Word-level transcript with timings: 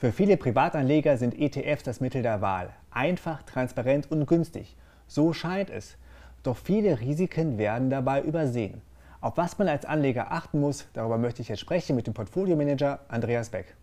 Für 0.00 0.12
viele 0.12 0.38
Privatanleger 0.38 1.18
sind 1.18 1.38
ETFs 1.38 1.82
das 1.82 2.00
Mittel 2.00 2.22
der 2.22 2.40
Wahl. 2.40 2.70
Einfach, 2.90 3.42
transparent 3.42 4.10
und 4.10 4.24
günstig. 4.24 4.74
So 5.06 5.34
scheint 5.34 5.68
es. 5.68 5.98
Doch 6.42 6.56
viele 6.56 7.00
Risiken 7.00 7.58
werden 7.58 7.90
dabei 7.90 8.22
übersehen. 8.22 8.80
Auf 9.20 9.36
was 9.36 9.58
man 9.58 9.68
als 9.68 9.84
Anleger 9.84 10.32
achten 10.32 10.58
muss, 10.58 10.86
darüber 10.94 11.18
möchte 11.18 11.42
ich 11.42 11.50
jetzt 11.50 11.60
sprechen 11.60 11.96
mit 11.96 12.06
dem 12.06 12.14
Portfoliomanager 12.14 13.00
Andreas 13.08 13.50
Beck. 13.50 13.76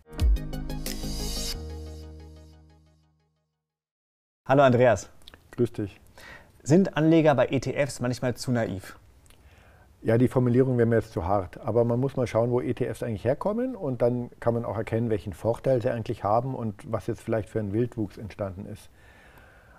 Hallo 4.44 4.64
Andreas. 4.64 5.08
Grüß 5.52 5.72
dich. 5.72 6.00
Sind 6.64 6.96
Anleger 6.96 7.36
bei 7.36 7.46
ETFs 7.46 8.00
manchmal 8.00 8.34
zu 8.34 8.50
naiv? 8.50 8.98
Ja, 10.00 10.16
die 10.16 10.28
Formulierung 10.28 10.78
wäre 10.78 10.86
mir 10.86 10.96
jetzt 10.96 11.12
zu 11.12 11.26
hart. 11.26 11.60
Aber 11.60 11.84
man 11.84 11.98
muss 11.98 12.16
mal 12.16 12.26
schauen, 12.26 12.50
wo 12.50 12.60
ETFs 12.60 13.02
eigentlich 13.02 13.24
herkommen 13.24 13.74
und 13.74 14.00
dann 14.00 14.30
kann 14.38 14.54
man 14.54 14.64
auch 14.64 14.76
erkennen, 14.76 15.10
welchen 15.10 15.32
Vorteil 15.32 15.82
sie 15.82 15.90
eigentlich 15.90 16.22
haben 16.22 16.54
und 16.54 16.74
was 16.90 17.08
jetzt 17.08 17.20
vielleicht 17.20 17.48
für 17.48 17.58
ein 17.58 17.72
Wildwuchs 17.72 18.16
entstanden 18.16 18.66
ist. 18.66 18.90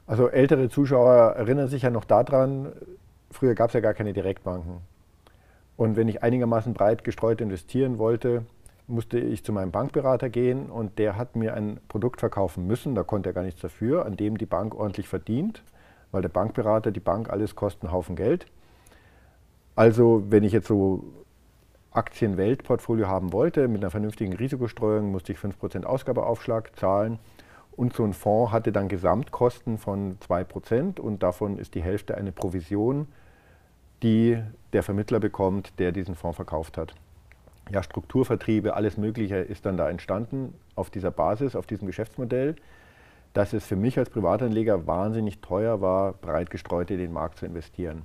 Also 0.07 0.27
ältere 0.27 0.69
Zuschauer 0.69 1.35
erinnern 1.35 1.67
sich 1.67 1.83
ja 1.83 1.89
noch 1.89 2.03
daran, 2.03 2.73
früher 3.31 3.55
gab 3.55 3.69
es 3.69 3.75
ja 3.75 3.79
gar 3.79 3.93
keine 3.93 4.11
Direktbanken. 4.11 4.81
Und 5.77 5.95
wenn 5.95 6.09
ich 6.09 6.23
einigermaßen 6.23 6.73
breit 6.73 7.05
gestreut 7.05 7.39
investieren 7.39 7.97
wollte, 7.97 8.43
musste 8.87 9.19
ich 9.19 9.45
zu 9.45 9.53
meinem 9.53 9.71
Bankberater 9.71 10.29
gehen 10.29 10.69
und 10.69 10.99
der 10.99 11.15
hat 11.15 11.35
mir 11.35 11.53
ein 11.53 11.79
Produkt 11.87 12.19
verkaufen 12.19 12.67
müssen, 12.67 12.95
da 12.95 13.03
konnte 13.03 13.29
er 13.29 13.33
gar 13.33 13.43
nichts 13.43 13.61
dafür, 13.61 14.05
an 14.05 14.17
dem 14.17 14.37
die 14.37 14.47
Bank 14.47 14.75
ordentlich 14.75 15.07
verdient, 15.07 15.63
weil 16.11 16.21
der 16.21 16.29
Bankberater, 16.29 16.91
die 16.91 16.99
Bank, 16.99 17.29
alles 17.29 17.55
kostet 17.55 17.83
einen 17.83 17.93
Haufen 17.93 18.15
Geld. 18.15 18.47
Also 19.79 20.25
wenn 20.27 20.43
ich 20.43 20.51
jetzt 20.51 20.67
so 20.67 21.05
Aktienweltportfolio 21.91 23.07
haben 23.07 23.31
wollte 23.31 23.69
mit 23.69 23.81
einer 23.81 23.89
vernünftigen 23.89 24.33
Risikostreuung, 24.33 25.09
musste 25.09 25.31
ich 25.31 25.37
5% 25.37 25.85
Ausgabeaufschlag 25.85 26.75
zahlen. 26.75 27.17
Und 27.77 27.93
so 27.93 28.03
ein 28.03 28.11
Fonds 28.11 28.51
hatte 28.51 28.73
dann 28.73 28.89
Gesamtkosten 28.89 29.77
von 29.77 30.17
2% 30.19 30.99
und 30.99 31.23
davon 31.23 31.57
ist 31.57 31.75
die 31.75 31.81
Hälfte 31.81 32.17
eine 32.17 32.33
Provision, 32.33 33.07
die 34.03 34.43
der 34.73 34.83
Vermittler 34.83 35.21
bekommt, 35.21 35.79
der 35.79 35.93
diesen 35.93 36.15
Fonds 36.15 36.35
verkauft 36.35 36.77
hat. 36.77 36.93
Ja, 37.71 37.81
Strukturvertriebe, 37.81 38.73
alles 38.73 38.97
Mögliche 38.97 39.37
ist 39.37 39.65
dann 39.65 39.77
da 39.77 39.89
entstanden 39.89 40.55
auf 40.75 40.89
dieser 40.89 41.11
Basis, 41.11 41.55
auf 41.55 41.67
diesem 41.67 41.87
Geschäftsmodell, 41.87 42.57
dass 43.31 43.53
es 43.53 43.65
für 43.65 43.77
mich 43.77 43.97
als 43.97 44.09
Privatanleger 44.09 44.87
wahnsinnig 44.87 45.39
teuer 45.39 45.79
war, 45.79 46.11
breit 46.11 46.49
gestreut 46.49 46.91
in 46.91 46.97
den 46.97 47.13
Markt 47.13 47.37
zu 47.37 47.45
investieren. 47.45 48.01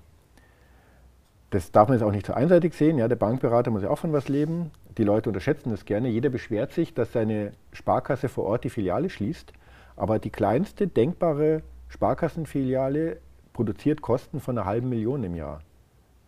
Das 1.55 1.70
darf 1.70 1.86
man 1.86 1.97
jetzt 1.97 2.05
auch 2.05 2.10
nicht 2.10 2.27
zu 2.27 2.34
einseitig 2.34 2.74
sehen. 2.74 2.98
Ja, 2.98 3.06
der 3.06 3.14
Bankberater 3.14 3.70
muss 3.70 3.84
ja 3.84 3.88
auch 3.88 3.98
von 3.98 4.12
was 4.12 4.28
leben. 4.28 4.72
Die 4.98 5.05
Leute 5.05 5.30
unterschätzen 5.30 5.70
das 5.70 5.84
gerne. 5.84 6.08
Jeder 6.08 6.28
beschwert 6.28 6.72
sich, 6.72 6.94
dass 6.94 7.12
seine 7.12 7.52
Sparkasse 7.72 8.28
vor 8.28 8.46
Ort 8.46 8.64
die 8.64 8.70
Filiale 8.70 9.08
schließt. 9.08 9.52
Aber 9.94 10.19
die 10.19 10.30
kleinste 10.30 10.88
denkbare 10.88 11.62
Sparkassenfiliale 11.91 13.19
produziert 13.52 14.02
Kosten 14.02 14.41
von 14.41 14.58
einer 14.58 14.66
halben 14.66 14.88
Million 14.88 15.22
im 15.22 15.36
Jahr. 15.36 15.61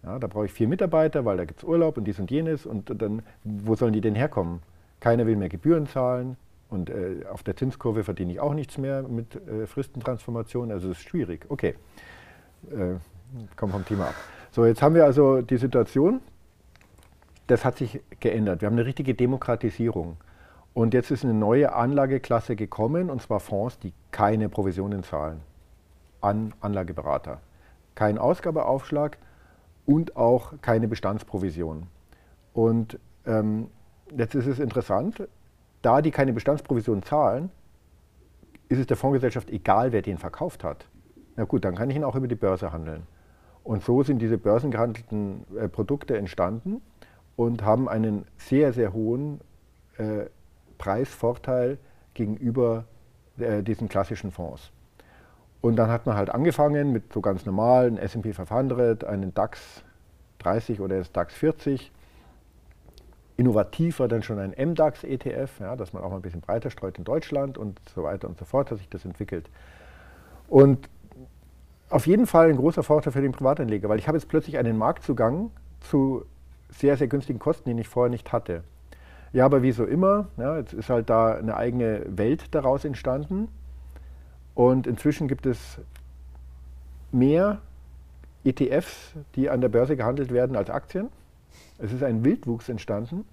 Ja, 0.04 0.20
da 0.20 0.28
brauche 0.28 0.46
ich 0.46 0.52
vier 0.52 0.68
Mitarbeiter, 0.68 1.24
weil 1.24 1.38
da 1.38 1.44
gibt 1.44 1.58
es 1.58 1.64
Urlaub 1.64 1.96
und 1.96 2.04
dies 2.04 2.20
und 2.20 2.30
jenes. 2.30 2.64
Und 2.64 2.92
dann, 3.02 3.22
wo 3.42 3.74
sollen 3.74 3.94
die 3.94 4.00
denn 4.00 4.14
herkommen? 4.14 4.60
Keiner 5.00 5.26
will 5.26 5.34
mehr 5.34 5.48
Gebühren 5.48 5.88
zahlen. 5.88 6.36
Und 6.70 6.88
äh, 6.88 7.24
auf 7.32 7.42
der 7.42 7.56
Zinskurve 7.56 8.04
verdiene 8.04 8.30
ich 8.30 8.38
auch 8.38 8.54
nichts 8.54 8.78
mehr 8.78 9.02
mit 9.02 9.34
äh, 9.34 9.66
Fristentransformation. 9.66 10.70
Also 10.70 10.88
es 10.92 10.98
ist 10.98 11.08
schwierig. 11.08 11.46
Okay, 11.48 11.74
äh, 12.70 12.94
kommen 13.56 13.72
vom 13.72 13.84
Thema 13.84 14.04
ab. 14.04 14.14
So, 14.50 14.64
jetzt 14.64 14.82
haben 14.82 14.94
wir 14.94 15.04
also 15.04 15.42
die 15.42 15.56
Situation, 15.56 16.20
das 17.46 17.64
hat 17.64 17.76
sich 17.76 18.00
geändert. 18.20 18.60
Wir 18.60 18.66
haben 18.66 18.74
eine 18.74 18.86
richtige 18.86 19.14
Demokratisierung. 19.14 20.16
Und 20.74 20.92
jetzt 20.92 21.10
ist 21.10 21.24
eine 21.24 21.34
neue 21.34 21.74
Anlageklasse 21.74 22.54
gekommen, 22.54 23.08
und 23.08 23.22
zwar 23.22 23.40
Fonds, 23.40 23.78
die 23.78 23.92
keine 24.10 24.48
Provisionen 24.48 25.02
zahlen 25.02 25.40
an 26.20 26.52
Anlageberater. 26.60 27.40
Kein 27.94 28.18
Ausgabeaufschlag 28.18 29.16
und 29.86 30.16
auch 30.16 30.54
keine 30.60 30.88
Bestandsprovision. 30.88 31.86
Und 32.52 32.98
ähm, 33.24 33.68
jetzt 34.16 34.34
ist 34.34 34.46
es 34.46 34.58
interessant, 34.58 35.28
da 35.82 36.02
die 36.02 36.10
keine 36.10 36.32
Bestandsprovision 36.32 37.02
zahlen, 37.02 37.50
ist 38.68 38.80
es 38.80 38.86
der 38.86 38.96
Fondsgesellschaft 38.96 39.50
egal, 39.50 39.92
wer 39.92 40.02
den 40.02 40.18
verkauft 40.18 40.64
hat. 40.64 40.86
Na 41.36 41.44
gut, 41.44 41.64
dann 41.64 41.76
kann 41.76 41.88
ich 41.90 41.96
ihn 41.96 42.04
auch 42.04 42.16
über 42.16 42.28
die 42.28 42.34
Börse 42.34 42.72
handeln. 42.72 43.06
Und 43.66 43.82
so 43.82 44.04
sind 44.04 44.20
diese 44.20 44.38
börsengehandelten 44.38 45.44
äh, 45.58 45.68
Produkte 45.68 46.16
entstanden 46.16 46.80
und 47.34 47.64
haben 47.64 47.88
einen 47.88 48.24
sehr, 48.36 48.72
sehr 48.72 48.92
hohen 48.92 49.40
äh, 49.98 50.26
Preisvorteil 50.78 51.76
gegenüber 52.14 52.84
äh, 53.38 53.64
diesen 53.64 53.88
klassischen 53.88 54.30
Fonds. 54.30 54.70
Und 55.62 55.74
dann 55.74 55.90
hat 55.90 56.06
man 56.06 56.14
halt 56.14 56.30
angefangen 56.30 56.92
mit 56.92 57.12
so 57.12 57.20
ganz 57.20 57.44
normalen 57.44 57.98
S&P 57.98 58.32
500, 58.32 59.02
einen 59.02 59.34
DAX 59.34 59.82
30 60.38 60.80
oder 60.80 60.98
das 60.98 61.10
DAX 61.10 61.34
40. 61.34 61.90
Innovativ 63.36 63.98
war 63.98 64.06
dann 64.06 64.22
schon 64.22 64.38
ein 64.38 64.54
MDAX 64.56 65.02
ETF, 65.02 65.58
ja, 65.58 65.74
dass 65.74 65.92
man 65.92 66.04
auch 66.04 66.10
mal 66.10 66.16
ein 66.16 66.22
bisschen 66.22 66.40
breiter 66.40 66.70
streut 66.70 66.98
in 66.98 67.04
Deutschland 67.04 67.58
und 67.58 67.80
so 67.92 68.04
weiter 68.04 68.28
und 68.28 68.38
so 68.38 68.44
fort, 68.44 68.70
hat 68.70 68.78
sich 68.78 68.88
das 68.88 69.04
entwickelt. 69.04 69.50
Und 70.46 70.88
auf 71.88 72.06
jeden 72.06 72.26
Fall 72.26 72.48
ein 72.48 72.56
großer 72.56 72.82
Vorteil 72.82 73.12
für 73.12 73.22
den 73.22 73.32
Privatanleger, 73.32 73.88
weil 73.88 73.98
ich 73.98 74.08
habe 74.08 74.18
jetzt 74.18 74.28
plötzlich 74.28 74.58
einen 74.58 74.76
Marktzugang 74.76 75.50
zu 75.80 76.24
sehr, 76.68 76.96
sehr 76.96 77.06
günstigen 77.06 77.38
Kosten, 77.38 77.68
den 77.68 77.78
ich 77.78 77.88
vorher 77.88 78.10
nicht 78.10 78.32
hatte. 78.32 78.64
Ja, 79.32 79.44
aber 79.44 79.62
wie 79.62 79.72
so 79.72 79.84
immer, 79.84 80.28
ja, 80.36 80.56
jetzt 80.56 80.72
ist 80.72 80.88
halt 80.88 81.10
da 81.10 81.34
eine 81.34 81.56
eigene 81.56 82.02
Welt 82.08 82.54
daraus 82.54 82.84
entstanden 82.84 83.48
und 84.54 84.86
inzwischen 84.86 85.28
gibt 85.28 85.46
es 85.46 85.78
mehr 87.12 87.60
ETFs, 88.44 89.12
die 89.34 89.50
an 89.50 89.60
der 89.60 89.68
Börse 89.68 89.96
gehandelt 89.96 90.32
werden 90.32 90.56
als 90.56 90.70
Aktien. 90.70 91.08
Es 91.78 91.92
ist 91.92 92.02
ein 92.02 92.24
Wildwuchs 92.24 92.68
entstanden. 92.68 93.24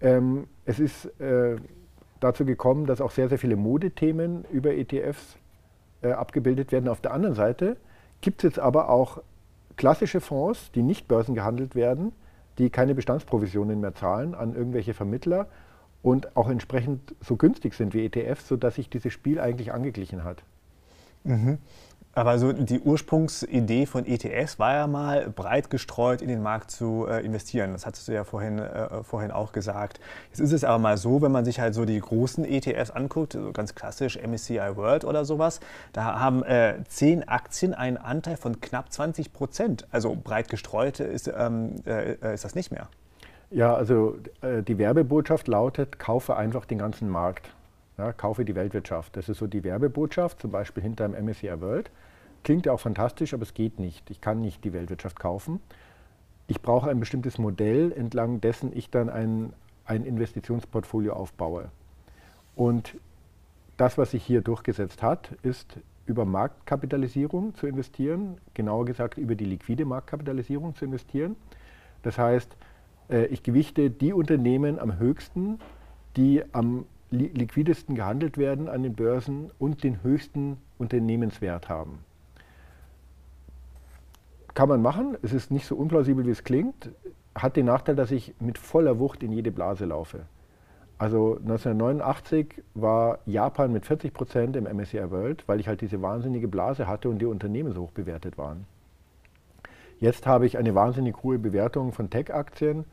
Ähm, 0.00 0.46
es 0.64 0.78
ist 0.78 1.06
äh, 1.20 1.56
dazu 2.20 2.44
gekommen, 2.44 2.86
dass 2.86 3.00
auch 3.00 3.10
sehr, 3.10 3.28
sehr 3.28 3.38
viele 3.38 3.56
Modethemen 3.56 4.44
über 4.50 4.74
ETFs 4.74 5.36
äh, 6.02 6.12
abgebildet 6.12 6.72
werden. 6.72 6.88
Auf 6.88 7.00
der 7.00 7.12
anderen 7.12 7.34
Seite 7.34 7.76
gibt 8.20 8.42
es 8.42 8.50
jetzt 8.50 8.58
aber 8.58 8.88
auch 8.88 9.22
klassische 9.76 10.20
Fonds, 10.20 10.70
die 10.72 10.82
nicht 10.82 11.08
börsengehandelt 11.08 11.74
werden, 11.74 12.12
die 12.58 12.70
keine 12.70 12.94
Bestandsprovisionen 12.94 13.80
mehr 13.80 13.94
zahlen 13.94 14.34
an 14.34 14.54
irgendwelche 14.54 14.94
Vermittler 14.94 15.48
und 16.02 16.36
auch 16.36 16.48
entsprechend 16.48 17.14
so 17.20 17.36
günstig 17.36 17.74
sind 17.74 17.92
wie 17.92 18.06
ETFs, 18.06 18.48
sodass 18.48 18.76
sich 18.76 18.88
dieses 18.88 19.12
Spiel 19.12 19.40
eigentlich 19.40 19.72
angeglichen 19.72 20.24
hat. 20.24 20.42
Mhm. 21.24 21.58
Aber 22.16 22.38
so 22.38 22.50
die 22.50 22.80
Ursprungsidee 22.80 23.84
von 23.84 24.06
ETS 24.06 24.58
war 24.58 24.72
ja 24.72 24.86
mal 24.86 25.28
breit 25.28 25.68
gestreut 25.68 26.22
in 26.22 26.28
den 26.28 26.42
Markt 26.42 26.70
zu 26.70 27.06
äh, 27.06 27.22
investieren. 27.22 27.72
Das 27.72 27.84
hattest 27.84 28.08
du 28.08 28.12
ja 28.12 28.24
vorhin, 28.24 28.58
äh, 28.58 29.02
vorhin 29.02 29.30
auch 29.30 29.52
gesagt. 29.52 30.00
Jetzt 30.30 30.40
ist 30.40 30.52
es 30.52 30.64
aber 30.64 30.78
mal 30.78 30.96
so, 30.96 31.20
wenn 31.20 31.30
man 31.30 31.44
sich 31.44 31.60
halt 31.60 31.74
so 31.74 31.84
die 31.84 32.00
großen 32.00 32.46
ETFs 32.46 32.90
anguckt, 32.90 33.34
so 33.34 33.52
ganz 33.52 33.74
klassisch 33.74 34.16
MSCI 34.16 34.76
World 34.76 35.04
oder 35.04 35.26
sowas, 35.26 35.60
da 35.92 36.18
haben 36.18 36.42
äh, 36.42 36.76
zehn 36.88 37.28
Aktien 37.28 37.74
einen 37.74 37.98
Anteil 37.98 38.38
von 38.38 38.62
knapp 38.62 38.90
20 38.90 39.34
Prozent. 39.34 39.86
Also 39.90 40.16
breit 40.16 40.48
gestreut 40.48 41.00
ist, 41.00 41.30
ähm, 41.36 41.74
äh, 41.84 42.32
ist 42.32 42.46
das 42.46 42.54
nicht 42.54 42.70
mehr. 42.70 42.88
Ja, 43.50 43.74
also 43.74 44.16
äh, 44.40 44.62
die 44.62 44.78
Werbebotschaft 44.78 45.48
lautet, 45.48 45.98
kaufe 45.98 46.34
einfach 46.34 46.64
den 46.64 46.78
ganzen 46.78 47.10
Markt. 47.10 47.50
Ja, 47.98 48.12
kaufe 48.12 48.44
die 48.44 48.54
Weltwirtschaft. 48.54 49.16
Das 49.16 49.28
ist 49.28 49.38
so 49.38 49.46
die 49.46 49.64
Werbebotschaft, 49.64 50.40
zum 50.40 50.50
Beispiel 50.50 50.82
hinter 50.82 51.08
dem 51.08 51.24
MSCI 51.24 51.60
World. 51.60 51.90
Klingt 52.44 52.66
ja 52.66 52.72
auch 52.72 52.80
fantastisch, 52.80 53.32
aber 53.32 53.42
es 53.42 53.54
geht 53.54 53.78
nicht. 53.78 54.10
Ich 54.10 54.20
kann 54.20 54.40
nicht 54.40 54.64
die 54.64 54.72
Weltwirtschaft 54.72 55.18
kaufen. 55.18 55.60
Ich 56.46 56.60
brauche 56.60 56.90
ein 56.90 57.00
bestimmtes 57.00 57.38
Modell, 57.38 57.92
entlang 57.92 58.40
dessen 58.40 58.76
ich 58.76 58.90
dann 58.90 59.08
ein, 59.08 59.52
ein 59.84 60.04
Investitionsportfolio 60.04 61.14
aufbaue. 61.14 61.70
Und 62.54 62.96
das, 63.76 63.98
was 63.98 64.12
sich 64.12 64.24
hier 64.24 64.42
durchgesetzt 64.42 65.02
hat, 65.02 65.32
ist 65.42 65.78
über 66.06 66.24
Marktkapitalisierung 66.24 67.54
zu 67.54 67.66
investieren, 67.66 68.38
genauer 68.54 68.84
gesagt 68.84 69.18
über 69.18 69.34
die 69.34 69.44
liquide 69.44 69.84
Marktkapitalisierung 69.84 70.74
zu 70.76 70.84
investieren. 70.84 71.36
Das 72.02 72.16
heißt, 72.16 72.56
äh, 73.10 73.26
ich 73.26 73.42
gewichte 73.42 73.90
die 73.90 74.12
Unternehmen 74.12 74.78
am 74.78 74.98
höchsten, 74.98 75.58
die 76.16 76.42
am 76.52 76.86
liquidesten 77.10 77.94
gehandelt 77.94 78.36
werden 78.38 78.68
an 78.68 78.82
den 78.82 78.94
Börsen 78.94 79.50
und 79.58 79.84
den 79.84 80.02
höchsten 80.02 80.58
Unternehmenswert 80.78 81.68
haben. 81.68 82.00
Kann 84.54 84.68
man 84.68 84.82
machen, 84.82 85.16
es 85.22 85.32
ist 85.32 85.50
nicht 85.50 85.66
so 85.66 85.76
unplausibel, 85.76 86.26
wie 86.26 86.30
es 86.30 86.44
klingt, 86.44 86.90
hat 87.34 87.56
den 87.56 87.66
Nachteil, 87.66 87.94
dass 87.94 88.10
ich 88.10 88.34
mit 88.40 88.58
voller 88.58 88.98
Wucht 88.98 89.22
in 89.22 89.32
jede 89.32 89.52
Blase 89.52 89.84
laufe. 89.84 90.20
Also 90.98 91.36
1989 91.42 92.62
war 92.74 93.18
Japan 93.26 93.70
mit 93.70 93.84
40 93.84 94.14
Prozent 94.14 94.56
im 94.56 94.64
MSCI 94.64 95.10
World, 95.10 95.46
weil 95.46 95.60
ich 95.60 95.68
halt 95.68 95.82
diese 95.82 96.00
wahnsinnige 96.00 96.48
Blase 96.48 96.86
hatte 96.86 97.10
und 97.10 97.18
die 97.18 97.26
Unternehmen 97.26 97.72
so 97.72 97.82
hoch 97.82 97.90
bewertet 97.90 98.38
waren. 98.38 98.66
Jetzt 100.00 100.26
habe 100.26 100.46
ich 100.46 100.56
eine 100.56 100.74
wahnsinnig 100.74 101.22
hohe 101.22 101.38
Bewertung 101.38 101.92
von 101.92 102.08
Tech-Aktien, 102.08 102.84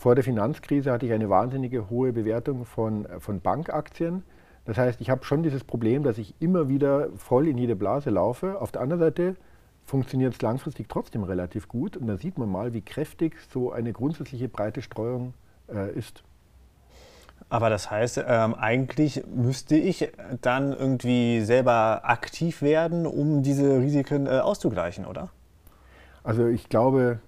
Vor 0.00 0.14
der 0.14 0.24
Finanzkrise 0.24 0.92
hatte 0.92 1.04
ich 1.04 1.12
eine 1.12 1.28
wahnsinnige 1.28 1.90
hohe 1.90 2.14
Bewertung 2.14 2.64
von, 2.64 3.06
von 3.18 3.42
Bankaktien. 3.42 4.22
Das 4.64 4.78
heißt, 4.78 4.98
ich 5.02 5.10
habe 5.10 5.26
schon 5.26 5.42
dieses 5.42 5.62
Problem, 5.62 6.04
dass 6.04 6.16
ich 6.16 6.34
immer 6.40 6.70
wieder 6.70 7.10
voll 7.18 7.46
in 7.46 7.58
jede 7.58 7.76
Blase 7.76 8.08
laufe. 8.08 8.62
Auf 8.62 8.72
der 8.72 8.80
anderen 8.80 9.00
Seite 9.00 9.36
funktioniert 9.84 10.32
es 10.32 10.40
langfristig 10.40 10.88
trotzdem 10.88 11.22
relativ 11.22 11.68
gut. 11.68 11.98
Und 11.98 12.06
da 12.06 12.16
sieht 12.16 12.38
man 12.38 12.48
mal, 12.48 12.72
wie 12.72 12.80
kräftig 12.80 13.36
so 13.52 13.72
eine 13.72 13.92
grundsätzliche 13.92 14.48
breite 14.48 14.80
Streuung 14.80 15.34
äh, 15.70 15.92
ist. 15.92 16.24
Aber 17.50 17.68
das 17.68 17.90
heißt, 17.90 18.24
ähm, 18.26 18.54
eigentlich 18.54 19.22
müsste 19.26 19.76
ich 19.76 20.10
dann 20.40 20.72
irgendwie 20.72 21.42
selber 21.42 22.08
aktiv 22.08 22.62
werden, 22.62 23.06
um 23.06 23.42
diese 23.42 23.80
Risiken 23.80 24.26
äh, 24.26 24.38
auszugleichen, 24.38 25.04
oder? 25.04 25.28
Also 26.24 26.46
ich 26.46 26.70
glaube, 26.70 27.20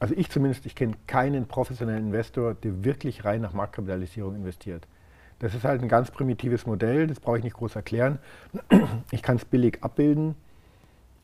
also 0.00 0.14
ich 0.16 0.30
zumindest, 0.30 0.66
ich 0.66 0.74
kenne 0.74 0.94
keinen 1.06 1.46
professionellen 1.46 2.06
Investor, 2.06 2.54
der 2.54 2.84
wirklich 2.84 3.24
rein 3.24 3.42
nach 3.42 3.52
Marktkapitalisierung 3.52 4.34
investiert. 4.34 4.86
Das 5.40 5.54
ist 5.54 5.64
halt 5.64 5.82
ein 5.82 5.88
ganz 5.88 6.10
primitives 6.10 6.66
Modell, 6.66 7.06
das 7.06 7.20
brauche 7.20 7.38
ich 7.38 7.44
nicht 7.44 7.56
groß 7.56 7.76
erklären. 7.76 8.18
Ich 9.10 9.22
kann 9.22 9.36
es 9.36 9.44
billig 9.44 9.78
abbilden 9.82 10.34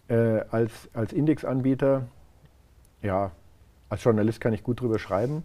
äh, 0.08 0.40
als, 0.50 0.88
als 0.92 1.12
Indexanbieter. 1.12 2.06
Ja, 3.02 3.32
als 3.88 4.04
Journalist 4.04 4.40
kann 4.40 4.52
ich 4.52 4.62
gut 4.62 4.80
drüber 4.80 4.98
schreiben. 4.98 5.42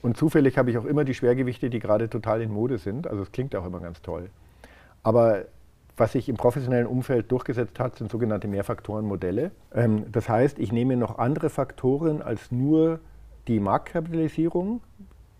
Und 0.00 0.16
zufällig 0.16 0.58
habe 0.58 0.70
ich 0.70 0.78
auch 0.78 0.84
immer 0.84 1.04
die 1.04 1.14
Schwergewichte, 1.14 1.70
die 1.70 1.78
gerade 1.78 2.08
total 2.08 2.40
in 2.42 2.50
Mode 2.50 2.78
sind. 2.78 3.06
Also 3.06 3.22
es 3.22 3.32
klingt 3.32 3.54
auch 3.54 3.66
immer 3.66 3.80
ganz 3.80 4.00
toll. 4.02 4.30
Aber 5.02 5.44
was 6.02 6.10
sich 6.10 6.28
im 6.28 6.36
professionellen 6.36 6.88
Umfeld 6.88 7.30
durchgesetzt 7.30 7.78
hat, 7.78 7.94
sind 7.94 8.10
sogenannte 8.10 8.48
Mehrfaktorenmodelle. 8.48 9.52
Ähm, 9.72 10.06
das 10.10 10.28
heißt, 10.28 10.58
ich 10.58 10.72
nehme 10.72 10.96
noch 10.96 11.18
andere 11.18 11.48
Faktoren 11.48 12.20
als 12.22 12.50
nur 12.50 12.98
die 13.46 13.60
Marktkapitalisierung 13.60 14.80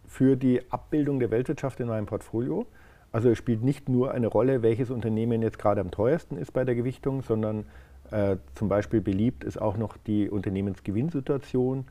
für 0.07 0.37
die 0.37 0.63
Abbildung 0.71 1.19
der 1.19 1.33
Weltwirtschaft 1.33 1.81
in 1.81 1.89
meinem 1.89 2.07
Portfolio. 2.07 2.65
Also 3.11 3.29
es 3.29 3.39
spielt 3.39 3.65
nicht 3.65 3.89
nur 3.89 4.13
eine 4.13 4.29
Rolle, 4.29 4.63
welches 4.63 4.93
Unternehmen 4.93 5.43
jetzt 5.43 5.59
gerade 5.59 5.81
am 5.81 5.91
teuersten 5.91 6.37
ist 6.37 6.53
bei 6.53 6.65
der 6.65 6.77
Gewichtung, 6.77 7.23
sondern 7.23 7.65
äh, 8.13 8.37
zum 8.55 8.69
Beispiel 8.69 9.01
beliebt 9.01 9.43
ist 9.43 9.61
auch 9.61 9.77
noch 9.77 9.97
die 9.97 10.31
Unternehmensgewinnsituation 10.31 11.87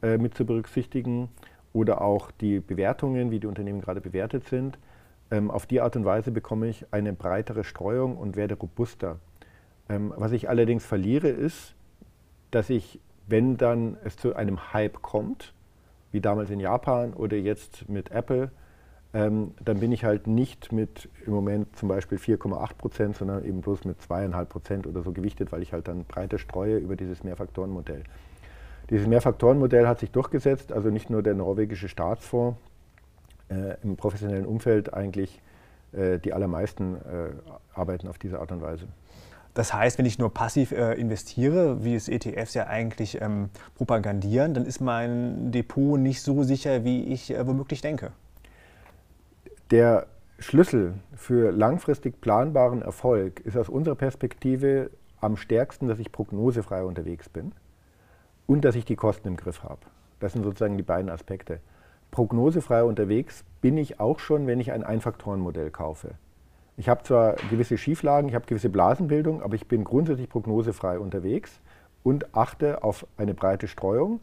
äh, 0.00 0.16
mit 0.16 0.34
zu 0.34 0.46
berücksichtigen 0.46 1.28
oder 1.74 2.00
auch 2.00 2.30
die 2.30 2.60
Bewertungen, 2.60 3.30
wie 3.30 3.40
die 3.40 3.48
Unternehmen 3.48 3.82
gerade 3.82 4.00
bewertet 4.00 4.48
sind. 4.48 4.78
Ähm, 5.34 5.50
auf 5.50 5.66
die 5.66 5.80
Art 5.80 5.96
und 5.96 6.04
Weise 6.04 6.30
bekomme 6.30 6.68
ich 6.68 6.86
eine 6.92 7.12
breitere 7.12 7.64
Streuung 7.64 8.16
und 8.16 8.36
werde 8.36 8.54
robuster. 8.54 9.18
Ähm, 9.88 10.14
was 10.16 10.30
ich 10.30 10.48
allerdings 10.48 10.86
verliere, 10.86 11.28
ist, 11.28 11.74
dass 12.52 12.70
ich, 12.70 13.00
wenn 13.26 13.56
dann 13.56 13.96
es 14.04 14.16
zu 14.16 14.36
einem 14.36 14.72
Hype 14.72 15.02
kommt, 15.02 15.52
wie 16.12 16.20
damals 16.20 16.50
in 16.50 16.60
Japan 16.60 17.14
oder 17.14 17.36
jetzt 17.36 17.88
mit 17.88 18.12
Apple, 18.12 18.52
ähm, 19.12 19.54
dann 19.64 19.80
bin 19.80 19.90
ich 19.90 20.04
halt 20.04 20.28
nicht 20.28 20.70
mit 20.70 21.08
im 21.26 21.32
Moment 21.32 21.74
zum 21.74 21.88
Beispiel 21.88 22.18
4,8 22.18 22.74
Prozent, 22.74 23.16
sondern 23.16 23.44
eben 23.44 23.60
bloß 23.60 23.84
mit 23.86 24.00
2,5 24.00 24.44
Prozent 24.44 24.86
oder 24.86 25.02
so 25.02 25.10
gewichtet, 25.10 25.50
weil 25.50 25.62
ich 25.62 25.72
halt 25.72 25.88
dann 25.88 26.04
breiter 26.04 26.38
streue 26.38 26.76
über 26.76 26.94
dieses 26.94 27.24
Mehrfaktorenmodell. 27.24 28.04
Dieses 28.88 29.08
Mehrfaktorenmodell 29.08 29.88
hat 29.88 29.98
sich 29.98 30.12
durchgesetzt, 30.12 30.72
also 30.72 30.90
nicht 30.90 31.10
nur 31.10 31.24
der 31.24 31.34
norwegische 31.34 31.88
Staatsfonds, 31.88 32.56
äh, 33.48 33.76
im 33.82 33.96
professionellen 33.96 34.46
Umfeld 34.46 34.94
eigentlich 34.94 35.40
äh, 35.92 36.18
die 36.18 36.32
allermeisten 36.32 36.96
äh, 36.96 36.98
arbeiten 37.74 38.08
auf 38.08 38.18
diese 38.18 38.40
Art 38.40 38.52
und 38.52 38.62
Weise. 38.62 38.86
Das 39.54 39.72
heißt, 39.72 39.98
wenn 39.98 40.06
ich 40.06 40.18
nur 40.18 40.34
passiv 40.34 40.72
äh, 40.72 40.94
investiere, 40.94 41.84
wie 41.84 41.94
es 41.94 42.08
ETFs 42.08 42.54
ja 42.54 42.66
eigentlich 42.66 43.20
ähm, 43.22 43.50
propagandieren, 43.76 44.52
dann 44.52 44.66
ist 44.66 44.80
mein 44.80 45.52
Depot 45.52 45.98
nicht 45.98 46.22
so 46.22 46.42
sicher, 46.42 46.84
wie 46.84 47.04
ich 47.04 47.32
äh, 47.32 47.46
womöglich 47.46 47.80
denke. 47.80 48.10
Der 49.70 50.06
Schlüssel 50.40 50.94
für 51.14 51.52
langfristig 51.52 52.20
planbaren 52.20 52.82
Erfolg 52.82 53.40
ist 53.40 53.56
aus 53.56 53.68
unserer 53.68 53.94
Perspektive 53.94 54.90
am 55.20 55.36
stärksten, 55.36 55.86
dass 55.86 56.00
ich 56.00 56.10
prognosefrei 56.10 56.82
unterwegs 56.82 57.28
bin 57.28 57.52
und 58.46 58.64
dass 58.64 58.74
ich 58.74 58.84
die 58.84 58.96
Kosten 58.96 59.28
im 59.28 59.36
Griff 59.36 59.62
habe. 59.62 59.80
Das 60.18 60.32
sind 60.32 60.42
sozusagen 60.42 60.76
die 60.76 60.82
beiden 60.82 61.10
Aspekte. 61.10 61.60
Prognosefrei 62.14 62.84
unterwegs 62.84 63.44
bin 63.60 63.76
ich 63.76 63.98
auch 63.98 64.20
schon, 64.20 64.46
wenn 64.46 64.60
ich 64.60 64.70
ein 64.70 64.84
Einfaktorenmodell 64.84 65.72
kaufe. 65.72 66.12
Ich 66.76 66.88
habe 66.88 67.02
zwar 67.02 67.34
gewisse 67.50 67.76
Schieflagen, 67.76 68.28
ich 68.28 68.36
habe 68.36 68.46
gewisse 68.46 68.68
Blasenbildung, 68.68 69.42
aber 69.42 69.56
ich 69.56 69.66
bin 69.66 69.82
grundsätzlich 69.82 70.28
prognosefrei 70.28 71.00
unterwegs 71.00 71.60
und 72.04 72.32
achte 72.32 72.84
auf 72.84 73.04
eine 73.16 73.34
breite 73.34 73.66
Streuung. 73.66 74.20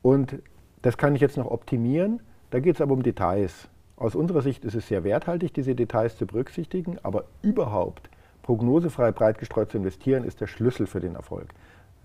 Und 0.00 0.38
das 0.80 0.96
kann 0.96 1.14
ich 1.14 1.20
jetzt 1.20 1.36
noch 1.36 1.50
optimieren. 1.50 2.20
Da 2.48 2.60
geht 2.60 2.76
es 2.76 2.80
aber 2.80 2.94
um 2.94 3.02
Details. 3.02 3.68
Aus 3.96 4.14
unserer 4.14 4.40
Sicht 4.40 4.64
ist 4.64 4.74
es 4.74 4.88
sehr 4.88 5.04
werthaltig, 5.04 5.52
diese 5.52 5.74
Details 5.74 6.16
zu 6.16 6.26
berücksichtigen, 6.26 6.96
aber 7.02 7.24
überhaupt 7.42 8.08
prognosefrei 8.40 9.12
breit 9.12 9.36
gestreut 9.36 9.70
zu 9.70 9.76
investieren, 9.76 10.24
ist 10.24 10.40
der 10.40 10.46
Schlüssel 10.46 10.86
für 10.86 11.00
den 11.00 11.14
Erfolg 11.14 11.48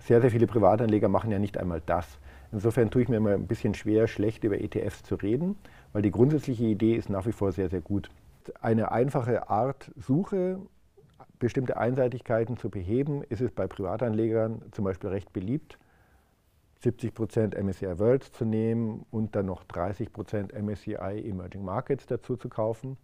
sehr, 0.06 0.22
sehr 0.22 0.32
viele 0.32 0.48
Privatanleger 0.48 1.08
machen 1.08 1.32
ja 1.32 1.40
nicht 1.40 1.58
einmal 1.58 1.82
das. 1.86 2.06
Insofern 2.54 2.92
tue 2.92 3.02
ich 3.02 3.10
mir 3.10 3.18
immer 3.18 3.32
ein 3.32 3.48
bisschen 3.48 3.74
schwer, 3.74 4.08
schlecht 4.08 4.44
über 4.44 4.62
ETFs 4.62 5.02
zu 5.02 5.16
reden, 5.16 5.58
weil 5.92 6.04
die 6.04 6.12
grundsätzliche 6.12 6.66
Idee 6.66 6.94
ist 6.96 7.10
nach 7.10 7.26
wie 7.26 7.32
vor 7.32 7.52
sehr, 7.52 7.68
sehr 7.68 7.82
gut. 7.82 8.10
Eine 8.62 8.92
einfache 8.92 9.50
Art 9.50 9.92
Suche, 9.98 10.60
bestimmte 11.40 11.78
Einseitigkeiten 11.78 12.56
zu 12.56 12.70
beheben, 12.70 13.24
ist 13.24 13.42
es 13.42 13.52
bei 13.52 13.66
Privatanlegern 13.66 14.62
zum 14.72 14.86
Beispiel 14.86 15.10
recht 15.10 15.34
beliebt, 15.34 15.80
70% 16.84 17.60
MSCI 17.60 17.98
World 17.98 18.24
zu 18.24 18.46
nehmen 18.46 19.08
und 19.10 19.36
dann 19.36 19.48
noch 19.48 19.64
30% 19.64 20.54
MSCI 20.54 21.28
Emerging 21.28 21.66
Markets 21.66 22.06
dazu 22.06 22.38
zu 22.38 22.50
kaufen. 22.50 22.98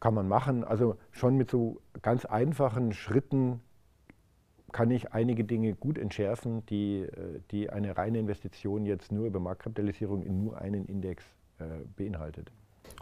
Kann 0.00 0.14
man 0.14 0.26
machen, 0.26 0.64
also 0.64 0.96
schon 1.12 1.36
mit 1.36 1.50
so 1.50 1.80
ganz 2.02 2.24
einfachen 2.24 2.94
Schritten 2.94 3.60
kann 4.72 4.90
ich 4.90 5.12
einige 5.12 5.44
Dinge 5.44 5.74
gut 5.74 5.98
entschärfen, 5.98 6.64
die, 6.66 7.02
äh, 7.02 7.40
die 7.50 7.70
eine 7.70 7.96
reine 7.96 8.18
Investition 8.18 8.86
jetzt 8.86 9.12
nur 9.12 9.26
über 9.26 9.40
Marktkapitalisierung 9.40 10.22
in 10.22 10.44
nur 10.44 10.60
einen 10.60 10.86
Index 10.86 11.24
äh, 11.58 11.64
beinhaltet. 11.96 12.50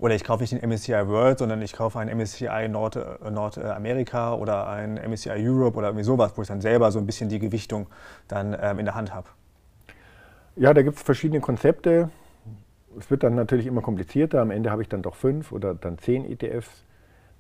Oder 0.01 0.15
ich 0.15 0.23
kaufe 0.23 0.43
nicht 0.43 0.53
den 0.53 0.69
MSCI 0.69 1.09
World, 1.09 1.39
sondern 1.39 1.61
ich 1.63 1.73
kaufe 1.73 1.99
einen 1.99 2.17
MSCI 2.17 2.69
Nord, 2.69 2.97
äh, 2.97 3.31
Nordamerika 3.31 4.35
oder 4.35 4.69
einen 4.69 4.97
MSCI 4.97 5.31
Europe 5.31 5.77
oder 5.77 5.89
irgendwie 5.89 6.05
sowas, 6.05 6.33
wo 6.37 6.43
ich 6.43 6.49
dann 6.49 6.61
selber 6.61 6.93
so 6.93 6.99
ein 6.99 7.07
bisschen 7.07 7.29
die 7.29 7.39
Gewichtung 7.39 7.89
dann 8.29 8.57
ähm, 8.61 8.79
in 8.79 8.85
der 8.85 8.95
Hand 8.95 9.13
habe. 9.13 9.29
Ja, 10.57 10.75
da 10.75 10.83
gibt 10.83 10.97
es 10.97 11.03
verschiedene 11.03 11.41
Konzepte. 11.41 12.11
Es 12.99 13.11
wird 13.11 13.23
dann 13.23 13.35
natürlich 13.35 13.67
immer 13.67 13.81
komplizierter. 13.81 14.41
Am 14.41 14.51
Ende 14.51 14.71
habe 14.71 14.83
ich 14.83 14.89
dann 14.89 15.03
doch 15.03 15.15
fünf 15.15 15.53
oder 15.53 15.75
dann 15.75 15.99
zehn 15.99 16.25
ETFs. 16.25 16.85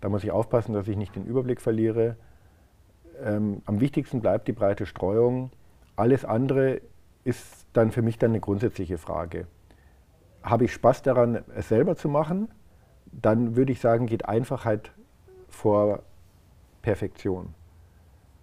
Da 0.01 0.09
muss 0.09 0.23
ich 0.23 0.31
aufpassen, 0.31 0.73
dass 0.73 0.87
ich 0.87 0.97
nicht 0.97 1.17
den 1.17 1.27
Überblick 1.27 1.61
verliere 1.61 2.17
ähm, 3.23 3.63
am 3.65 3.81
wichtigsten 3.81 4.21
bleibt 4.21 4.49
die 4.49 4.53
breite 4.53 4.87
Streuung. 4.87 5.51
Alles 5.97 6.25
andere 6.25 6.81
ist 7.25 7.67
dann 7.73 7.91
für 7.91 8.03
mich 8.03 8.19
dann 8.19 8.31
eine 8.31 8.41
grundsätzliche 8.41 8.99
Frage. 8.99 9.47
Habe 10.43 10.65
ich 10.65 10.73
Spaß 10.73 11.03
daran, 11.03 11.45
es 11.55 11.69
selber 11.69 11.97
zu 11.97 12.09
machen? 12.09 12.49
Dann 13.11 13.57
würde 13.57 13.73
ich 13.73 13.81
sagen, 13.81 14.07
geht 14.07 14.29
Einfachheit 14.29 14.93
vor 15.49 16.03
Perfektion. 16.83 17.55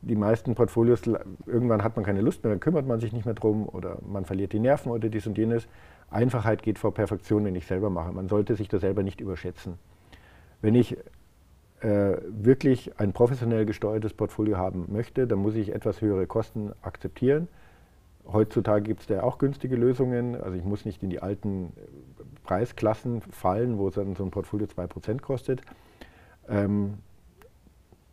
Die 0.01 0.15
meisten 0.15 0.53
Portfolios, 0.53 1.01
irgendwann 1.47 1.83
hat 1.83 1.95
man 1.95 2.05
keine 2.05 2.21
Lust 2.21 2.43
mehr, 2.43 2.51
dann 2.51 2.59
kümmert 2.59 2.85
man 2.85 2.99
sich 2.99 3.11
nicht 3.11 3.25
mehr 3.25 3.33
drum 3.33 3.67
oder 3.67 3.97
man 4.07 4.25
verliert 4.25 4.53
die 4.53 4.59
Nerven 4.59 4.91
oder 4.91 5.09
dies 5.09 5.25
und 5.25 5.37
jenes. 5.37 5.67
Einfachheit 6.11 6.61
geht 6.61 6.77
vor 6.77 6.93
Perfektion, 6.93 7.43
wenn 7.45 7.55
ich 7.55 7.65
selber 7.65 7.89
mache. 7.89 8.11
Man 8.11 8.27
sollte 8.27 8.55
sich 8.55 8.67
da 8.67 8.77
selber 8.77 9.01
nicht 9.01 9.19
überschätzen. 9.19 9.79
Wenn 10.61 10.75
ich 10.75 10.97
wirklich 11.87 12.99
ein 12.99 13.13
professionell 13.13 13.65
gesteuertes 13.65 14.13
Portfolio 14.13 14.57
haben 14.57 14.87
möchte, 14.91 15.27
dann 15.27 15.39
muss 15.39 15.55
ich 15.55 15.73
etwas 15.73 16.01
höhere 16.01 16.25
Kosten 16.25 16.71
akzeptieren. 16.81 17.47
Heutzutage 18.31 18.83
gibt 18.83 19.01
es 19.01 19.07
da 19.07 19.21
auch 19.21 19.37
günstige 19.37 19.75
Lösungen. 19.75 20.35
Also 20.41 20.57
ich 20.57 20.63
muss 20.63 20.85
nicht 20.85 21.03
in 21.03 21.09
die 21.09 21.21
alten 21.21 21.65
äh, 21.65 22.23
Preisklassen 22.43 23.21
fallen, 23.21 23.77
wo 23.77 23.89
dann 23.89 24.15
so 24.15 24.23
ein 24.23 24.31
Portfolio 24.31 24.67
2% 24.67 25.21
kostet. 25.21 25.61
Ähm, 26.49 26.95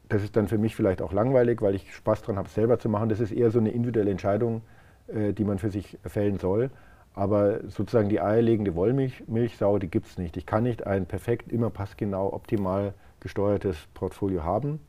das 0.08 0.22
ist 0.22 0.36
dann 0.36 0.48
für 0.48 0.58
mich 0.58 0.76
vielleicht 0.76 1.00
auch 1.00 1.12
langweilig, 1.12 1.62
weil 1.62 1.74
ich 1.74 1.94
Spaß 1.94 2.20
daran 2.22 2.36
habe, 2.36 2.48
es 2.48 2.54
selber 2.54 2.78
zu 2.78 2.90
machen. 2.90 3.08
Das 3.08 3.20
ist 3.20 3.32
eher 3.32 3.50
so 3.50 3.58
eine 3.58 3.70
individuelle 3.70 4.10
Entscheidung, 4.10 4.60
äh, 5.06 5.32
die 5.32 5.44
man 5.44 5.58
für 5.58 5.70
sich 5.70 5.98
fällen 6.04 6.38
soll. 6.38 6.70
Aber 7.14 7.60
sozusagen 7.68 8.10
die 8.10 8.20
eierlegende 8.20 8.74
Wollmilchsau, 8.74 9.78
die 9.78 9.88
gibt 9.88 10.06
es 10.06 10.18
nicht. 10.18 10.36
Ich 10.36 10.44
kann 10.44 10.64
nicht 10.64 10.86
ein 10.86 11.06
perfekt, 11.06 11.50
immer 11.52 11.70
passgenau, 11.70 12.32
optimal 12.32 12.94
gesteuertes 13.22 13.76
Portfolio 13.94 14.42
haben. 14.42 14.80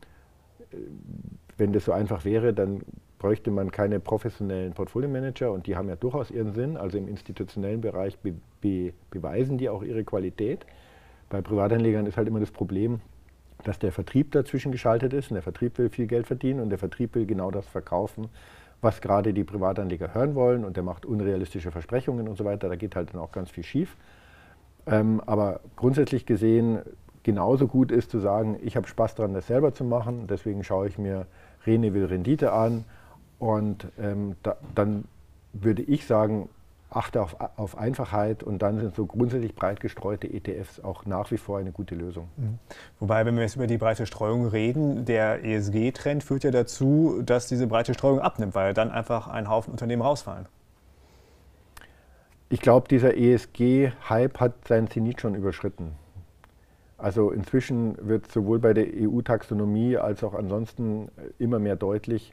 Wenn 1.56 1.72
das 1.72 1.84
so 1.84 1.92
einfach 1.92 2.24
wäre, 2.24 2.52
dann 2.52 2.82
bräuchte 3.18 3.50
man 3.50 3.70
keine 3.70 4.00
professionellen 4.00 4.74
Portfolio-Manager 4.74 5.50
und 5.52 5.66
die 5.66 5.76
haben 5.76 5.88
ja 5.88 5.96
durchaus 5.96 6.30
ihren 6.30 6.52
Sinn. 6.52 6.76
Also 6.76 6.98
im 6.98 7.08
institutionellen 7.08 7.80
Bereich 7.80 8.18
be 8.18 8.34
be 8.60 8.92
beweisen 9.10 9.56
die 9.56 9.68
auch 9.68 9.82
ihre 9.82 10.04
Qualität. 10.04 10.66
Bei 11.30 11.40
Privatanlegern 11.40 12.06
ist 12.06 12.16
halt 12.16 12.28
immer 12.28 12.40
das 12.40 12.50
Problem, 12.50 13.00
dass 13.62 13.78
der 13.78 13.92
Vertrieb 13.92 14.32
dazwischen 14.32 14.72
geschaltet 14.72 15.12
ist 15.12 15.30
und 15.30 15.36
der 15.36 15.42
Vertrieb 15.42 15.78
will 15.78 15.88
viel 15.88 16.06
Geld 16.06 16.26
verdienen 16.26 16.60
und 16.60 16.70
der 16.70 16.78
Vertrieb 16.78 17.14
will 17.14 17.24
genau 17.24 17.50
das 17.50 17.66
verkaufen, 17.66 18.28
was 18.82 19.00
gerade 19.00 19.32
die 19.32 19.44
Privatanleger 19.44 20.12
hören 20.12 20.34
wollen 20.34 20.64
und 20.64 20.76
der 20.76 20.82
macht 20.82 21.06
unrealistische 21.06 21.70
Versprechungen 21.70 22.28
und 22.28 22.36
so 22.36 22.44
weiter. 22.44 22.68
Da 22.68 22.76
geht 22.76 22.96
halt 22.96 23.14
dann 23.14 23.20
auch 23.20 23.32
ganz 23.32 23.50
viel 23.50 23.64
schief. 23.64 23.96
Ähm, 24.86 25.22
aber 25.24 25.60
grundsätzlich 25.76 26.26
gesehen 26.26 26.80
genauso 27.24 27.66
gut 27.66 27.90
ist 27.90 28.10
zu 28.10 28.20
sagen, 28.20 28.56
ich 28.62 28.76
habe 28.76 28.86
Spaß 28.86 29.16
daran, 29.16 29.34
das 29.34 29.48
selber 29.48 29.74
zu 29.74 29.82
machen, 29.82 30.28
deswegen 30.28 30.62
schaue 30.62 30.86
ich 30.86 30.98
mir 30.98 31.26
Rene 31.66 31.92
will 31.92 32.04
Rendite 32.04 32.52
an 32.52 32.84
und 33.38 33.88
ähm, 33.98 34.36
da, 34.42 34.56
dann 34.74 35.04
würde 35.52 35.82
ich 35.82 36.06
sagen, 36.06 36.48
achte 36.90 37.20
auf, 37.20 37.36
auf, 37.56 37.76
Einfachheit 37.76 38.42
und 38.42 38.62
dann 38.62 38.78
sind 38.78 38.94
so 38.94 39.06
grundsätzlich 39.06 39.54
breit 39.54 39.80
gestreute 39.80 40.32
ETFs 40.32 40.80
auch 40.80 41.06
nach 41.06 41.30
wie 41.30 41.38
vor 41.38 41.58
eine 41.58 41.72
gute 41.72 41.94
Lösung. 41.94 42.28
Mhm. 42.36 42.58
Wobei, 43.00 43.26
wenn 43.26 43.34
wir 43.34 43.42
jetzt 43.42 43.56
über 43.56 43.66
die 43.66 43.78
breite 43.78 44.06
Streuung 44.06 44.46
reden, 44.46 45.04
der 45.04 45.44
ESG-Trend 45.44 46.22
führt 46.22 46.44
ja 46.44 46.50
dazu, 46.50 47.20
dass 47.24 47.48
diese 47.48 47.66
breite 47.66 47.94
Streuung 47.94 48.20
abnimmt, 48.20 48.54
weil 48.54 48.74
dann 48.74 48.90
einfach 48.90 49.26
ein 49.26 49.48
Haufen 49.48 49.72
Unternehmen 49.72 50.02
rausfallen. 50.02 50.46
Ich 52.48 52.60
glaube, 52.60 52.86
dieser 52.86 53.16
ESG-Hype 53.16 54.38
hat 54.38 54.68
seinen 54.68 54.88
Zenit 54.88 55.20
schon 55.20 55.34
überschritten. 55.34 55.92
Also 57.04 57.32
inzwischen 57.32 57.98
wird 58.00 58.32
sowohl 58.32 58.60
bei 58.60 58.72
der 58.72 58.86
EU-Taxonomie 58.86 59.98
als 59.98 60.24
auch 60.24 60.32
ansonsten 60.32 61.10
immer 61.38 61.58
mehr 61.58 61.76
deutlich, 61.76 62.32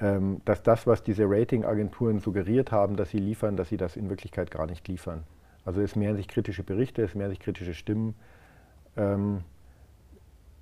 ähm, 0.00 0.40
dass 0.46 0.62
das, 0.62 0.86
was 0.86 1.02
diese 1.02 1.24
Ratingagenturen 1.28 2.20
suggeriert 2.20 2.72
haben, 2.72 2.96
dass 2.96 3.10
sie 3.10 3.18
liefern, 3.18 3.58
dass 3.58 3.68
sie 3.68 3.76
das 3.76 3.96
in 3.96 4.08
Wirklichkeit 4.08 4.50
gar 4.50 4.66
nicht 4.66 4.88
liefern. 4.88 5.24
Also 5.66 5.82
es 5.82 5.94
mehren 5.94 6.16
sich 6.16 6.26
kritische 6.26 6.62
Berichte, 6.62 7.02
es 7.02 7.14
mehren 7.14 7.28
sich 7.28 7.38
kritische 7.38 7.74
Stimmen. 7.74 8.14
Ähm, 8.96 9.42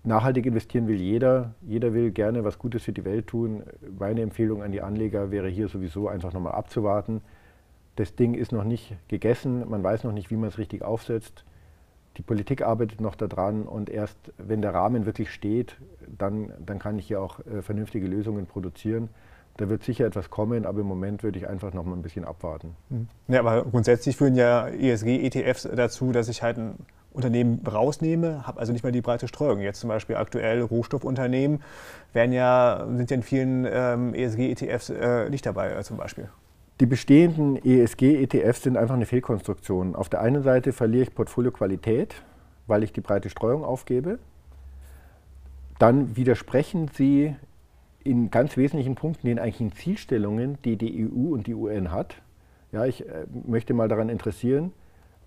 nachhaltig 0.02 0.47
investieren 0.47 0.88
will 0.88 1.00
jeder. 1.00 1.54
Jeder 1.62 1.94
will 1.94 2.11
gerne 2.11 2.42
was 2.42 2.59
Gutes 2.59 2.83
für 2.83 2.92
die 2.92 3.04
Welt 3.04 3.28
tun. 3.28 3.62
Meine 3.97 4.23
Empfehlung 4.23 4.61
an 4.61 4.73
die 4.73 4.83
Anleger 4.83 5.30
wäre 5.30 5.49
hier 5.49 5.68
sowieso 5.68 6.09
einfach 6.09 6.33
nochmal 6.33 6.54
abzuwarten. 6.54 7.21
Das 7.94 8.16
Ding 8.16 8.35
ist 8.35 8.50
noch 8.50 8.64
nicht 8.64 8.97
gegessen, 9.06 9.71
man 9.71 9.85
weiß 9.85 10.02
noch 10.02 10.11
nicht, 10.11 10.33
wie 10.33 10.37
man 10.37 10.49
es 10.49 10.59
richtig 10.59 10.83
aufsetzt. 10.83 11.44
Die 12.16 12.23
Politik 12.23 12.62
arbeitet 12.62 13.00
noch 13.00 13.16
daran 13.16 13.62
und 13.62 13.90
erst 13.90 14.16
wenn 14.38 14.62
der 14.62 14.73
Rahmen 14.73 15.04
wirklich 15.06 15.33
steht, 15.33 15.76
dann, 16.06 16.52
dann 16.64 16.78
kann 16.78 16.99
ich 16.99 17.06
hier 17.06 17.21
auch 17.21 17.40
äh, 17.40 17.62
vernünftige 17.62 18.06
Lösungen 18.06 18.47
produzieren. 18.47 19.09
Da 19.56 19.68
wird 19.68 19.85
sicher 19.85 20.06
etwas 20.06 20.30
kommen, 20.30 20.66
aber 20.66 20.80
im 20.80 20.87
Moment 20.87 21.23
würde 21.23 21.38
ich 21.38 21.49
einfach 21.49 21.73
noch 21.73 21.85
mal 21.85 21.94
ein 21.94 22.02
bisschen 22.02 22.25
abwarten. 22.25 22.75
Mhm. 22.88 23.09
Ja, 23.28 23.40
aber 23.40 23.64
grundsätzlich 23.64 24.16
führen 24.16 24.35
ja 24.35 24.68
ESG-ETFs 24.68 25.68
dazu, 25.75 26.12
dass 26.12 26.28
ich 26.28 26.42
halt 26.42 26.59
ein 26.59 26.75
Unternehmen 27.12 27.61
rausnehme, 27.64 28.47
habe 28.47 28.59
also 28.59 28.73
nicht 28.73 28.83
mehr 28.83 28.90
die 28.92 29.00
breite 29.00 29.28
Streuung. 29.28 29.61
Jetzt 29.61 29.80
zum 29.80 29.88
Beispiel 29.88 30.16
aktuell 30.16 30.61
Rohstoffunternehmen 30.62 31.62
werden 32.12 32.33
ja, 32.33 32.85
sind 32.97 33.11
ja 33.11 33.16
in 33.16 33.23
vielen 33.23 33.66
ähm, 33.71 34.14
ESG-ETFs 34.14 34.90
äh, 34.90 35.30
nicht 35.30 35.47
dabei 35.47 35.73
äh, 35.73 35.83
zum 35.85 35.97
Beispiel. 35.97 36.28
Die 36.81 36.87
bestehenden 36.87 37.57
ESG-ETFs 37.64 38.62
sind 38.62 38.76
einfach 38.76 38.97
eine 38.97 39.07
Fehlkonstruktion. 39.07 39.95
Auf 39.95 40.09
der 40.09 40.21
einen 40.21 40.43
Seite 40.43 40.73
verliere 40.73 41.04
ich 41.04 41.14
Portfolioqualität, 41.14 42.16
weil 42.66 42.83
ich 42.83 42.93
die 42.93 43.00
breite 43.00 43.31
Streuung 43.31 43.64
aufgebe. 43.64 44.19
Dann 45.78 46.16
widersprechen 46.16 46.88
sie 46.93 47.37
in 48.02 48.31
ganz 48.31 48.57
wesentlichen 48.57 48.97
Punkten 48.97 49.28
den 49.28 49.38
eigentlichen 49.38 49.73
Zielstellungen, 49.73 50.59
die 50.64 50.76
die 50.76 51.07
EU 51.07 51.33
und 51.33 51.47
die 51.47 51.54
UN 51.54 51.93
hat. 51.93 52.21
Ja, 52.73 52.85
ich 52.85 53.09
äh, 53.09 53.25
möchte 53.47 53.73
mal 53.73 53.88
daran 53.88 54.09
interessieren, 54.09 54.73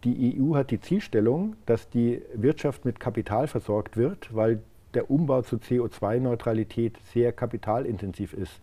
die 0.04 0.38
EU 0.38 0.56
hat 0.56 0.70
die 0.70 0.82
Zielstellung, 0.82 1.56
dass 1.66 1.90
die 1.90 2.22
Wirtschaft 2.34 2.84
mit 2.84 3.00
Kapital 3.00 3.48
versorgt 3.48 3.96
wird, 3.96 4.36
weil 4.36 4.62
der 4.94 5.10
Umbau 5.10 5.42
zur 5.42 5.60
CO2-Neutralität 5.60 6.98
sehr 7.14 7.32
kapitalintensiv 7.32 8.34
ist. 8.34 8.60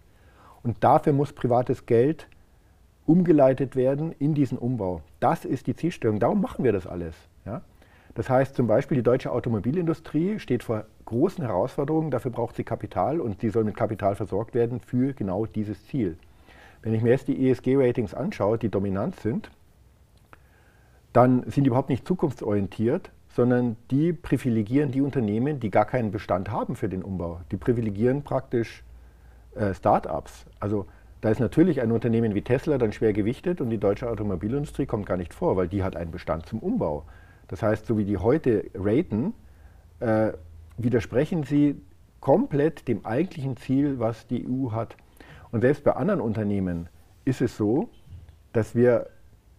Und 0.62 0.85
dafür 0.85 1.12
muss 1.12 1.33
privates 1.33 1.87
Geld 1.87 2.29
umgeleitet 3.06 3.76
werden 3.76 4.12
in 4.18 4.34
diesen 4.34 4.58
Umbau. 4.58 5.02
Das 5.20 5.44
ist 5.44 5.66
die 5.66 5.75
Zielstellung. 5.75 6.18
Darum 6.18 6.40
machen 6.40 6.64
wir 6.64 6.73
das 6.73 6.87
alles. 6.87 7.14
Ja? 7.44 7.62
Das 8.14 8.30
heißt 8.30 8.54
zum 8.54 8.66
Beispiel, 8.66 8.96
die 8.96 9.02
deutsche 9.02 9.32
Automobilindustrie 9.32 10.38
steht 10.38 10.62
vor 10.62 10.87
großen 11.04 11.44
Herausforderungen. 11.44 12.11
Dafür 12.11 12.30
braucht 12.30 12.56
sie 12.56 12.64
Kapital 12.64 13.20
und 13.20 13.40
sie 13.40 13.50
soll 13.50 13.64
mit 13.64 13.76
Kapital 13.76 14.14
versorgt 14.14 14.54
werden 14.54 14.80
für 14.80 15.12
genau 15.12 15.46
dieses 15.46 15.84
Ziel. 15.87 16.16
Wenn 16.82 16.94
ich 16.94 17.02
mir 17.02 17.11
jetzt 17.11 17.28
die 17.28 17.50
ESG-Ratings 17.50 18.14
anschaue, 18.14 18.58
die 18.58 18.68
dominant 18.68 19.18
sind, 19.20 19.50
dann 21.12 21.42
sind 21.44 21.64
die 21.64 21.68
überhaupt 21.68 21.88
nicht 21.88 22.06
zukunftsorientiert, 22.06 23.11
sondern 23.28 23.76
die 23.90 24.12
privilegieren 24.12 24.92
die 24.92 25.00
Unternehmen, 25.00 25.58
die 25.58 25.70
gar 25.70 25.87
keinen 25.87 26.12
Bestand 26.12 26.50
haben 26.50 26.76
für 26.76 26.88
den 26.88 27.02
Umbau. 27.02 27.40
Die 27.50 27.56
privilegieren 27.56 28.23
praktisch 28.23 28.84
äh, 29.54 29.75
Start-ups. 29.75 30.46
Also 30.61 30.87
da 31.25 31.31
ist 31.31 31.40
natürlich 31.40 31.81
ein 31.81 31.90
Unternehmen 31.90 32.35
wie 32.35 32.43
Tesla 32.43 32.76
dann 32.76 32.93
schwer 32.93 33.14
gewichtet 33.14 33.62
und 33.62 33.71
die 33.71 33.78
deutsche 33.78 34.11
Automobilindustrie 34.11 34.85
kommt 34.85 35.07
gar 35.07 35.16
nicht 35.16 35.33
vor, 35.33 35.57
weil 35.57 35.69
die 35.69 35.83
hat 35.83 35.97
einen 35.97 36.11
Bestand 36.11 36.45
zum 36.45 36.59
Umbau. 36.59 37.07
Das 37.49 37.62
heißt, 37.62 37.87
so 37.87 37.97
wie 37.97 38.04
die 38.04 38.19
heute 38.19 38.66
raten, 38.75 39.33
äh, 40.00 40.33
widersprechen 40.76 41.45
sie 41.45 41.81
komplett 42.21 42.88
dem 42.88 43.07
eigentlichen 43.07 43.57
Ziel, 43.57 43.99
was 43.99 44.26
die 44.26 44.47
EU 44.47 44.73
hat. 44.73 44.99
Und 45.50 45.62
selbst 45.62 45.83
bei 45.83 45.93
anderen 45.93 46.21
Unternehmen 46.21 46.90
ist 47.25 47.40
es 47.40 47.57
so, 47.57 47.88
dass 48.52 48.75
wir 48.75 49.07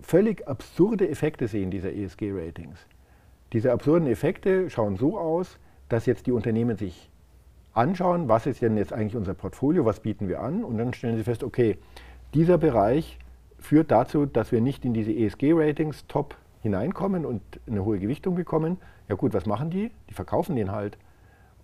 völlig 0.01 0.47
absurde 0.47 1.09
Effekte 1.09 1.47
sehen 1.47 1.71
dieser 1.71 1.91
ESG-Ratings. 1.91 2.77
Diese 3.53 3.71
absurden 3.71 4.07
Effekte 4.07 4.69
schauen 4.69 4.97
so 4.97 5.17
aus, 5.17 5.57
dass 5.89 6.05
jetzt 6.05 6.27
die 6.27 6.31
Unternehmen 6.31 6.77
sich 6.77 7.09
anschauen, 7.75 8.27
was 8.27 8.45
ist 8.45 8.61
denn 8.61 8.77
jetzt 8.77 8.93
eigentlich 8.93 9.15
unser 9.15 9.33
Portfolio, 9.33 9.85
was 9.85 9.99
bieten 9.99 10.27
wir 10.27 10.41
an 10.41 10.63
und 10.63 10.77
dann 10.77 10.93
stellen 10.93 11.17
Sie 11.17 11.23
fest, 11.23 11.43
okay, 11.43 11.77
dieser 12.33 12.57
Bereich 12.57 13.19
führt 13.59 13.91
dazu, 13.91 14.25
dass 14.25 14.51
wir 14.51 14.61
nicht 14.61 14.85
in 14.85 14.93
diese 14.93 15.11
ESG-Ratings 15.11 16.07
top 16.07 16.35
hineinkommen 16.61 17.25
und 17.25 17.41
eine 17.67 17.83
hohe 17.85 17.99
Gewichtung 17.99 18.35
bekommen. 18.35 18.77
Ja 19.07 19.15
gut, 19.15 19.33
was 19.33 19.45
machen 19.45 19.69
die? 19.69 19.91
Die 20.09 20.13
verkaufen 20.13 20.55
den 20.55 20.71
halt. 20.71 20.97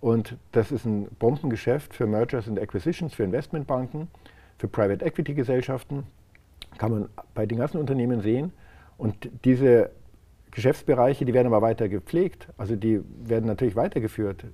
Und 0.00 0.36
das 0.52 0.70
ist 0.70 0.84
ein 0.84 1.06
Bombengeschäft 1.18 1.94
für 1.94 2.06
Mergers 2.06 2.48
and 2.48 2.58
Acquisitions, 2.58 3.14
für 3.14 3.22
Investmentbanken, 3.22 4.08
für 4.58 4.68
Private 4.68 5.04
Equity 5.04 5.34
Gesellschaften. 5.34 6.04
Kann 6.78 6.90
man 6.90 7.08
bei 7.34 7.46
den 7.46 7.58
ganzen 7.58 7.78
Unternehmen 7.78 8.20
sehen. 8.20 8.52
Und 8.98 9.30
diese 9.44 9.90
Geschäftsbereiche, 10.50 11.24
die 11.24 11.34
werden 11.34 11.46
aber 11.46 11.62
weiter 11.62 11.88
gepflegt. 11.88 12.48
Also 12.56 12.76
die 12.76 13.00
werden 13.24 13.46
natürlich 13.46 13.76
weitergeführt. 13.76 14.44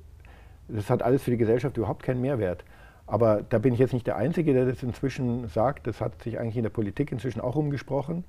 Das 0.69 0.91
hat 0.91 1.03
alles 1.03 1.23
für 1.23 1.31
die 1.31 1.37
Gesellschaft 1.37 1.77
überhaupt 1.77 2.03
keinen 2.03 2.21
Mehrwert. 2.21 2.65
Aber 3.07 3.43
da 3.43 3.59
bin 3.59 3.73
ich 3.73 3.81
jetzt 3.81 3.95
nicht 3.95 4.07
der 4.07 4.17
Einzige, 4.17 4.53
der 4.53 4.67
das 4.67 4.83
inzwischen 4.83 5.49
sagt. 5.49 5.87
Das 5.87 6.01
hat 6.01 6.23
sich 6.23 6.39
eigentlich 6.39 6.59
in 6.59 6.63
der 6.63 6.71
Politik 6.71 7.11
inzwischen 7.11 7.41
auch 7.41 7.57
umgesprochen. 7.57 8.25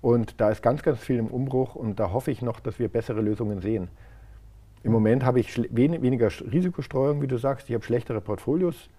Und 0.00 0.40
da 0.40 0.50
ist 0.50 0.62
ganz, 0.62 0.82
ganz 0.82 0.98
viel 0.98 1.18
im 1.18 1.28
Umbruch 1.28 1.74
und 1.74 1.98
da 1.98 2.12
hoffe 2.12 2.30
ich 2.30 2.42
noch, 2.42 2.60
dass 2.60 2.78
wir 2.78 2.88
bessere 2.88 3.20
Lösungen 3.20 3.60
sehen. 3.60 3.88
Im 4.82 4.92
Moment 4.92 5.24
habe 5.24 5.40
ich 5.40 5.56
weniger 5.74 6.28
Risikostreuung, 6.28 7.22
wie 7.22 7.26
du 7.26 7.38
sagst. 7.38 7.68
Ich 7.70 7.74
habe 7.74 7.84
schlechtere 7.84 8.20
Portfolios, 8.20 8.90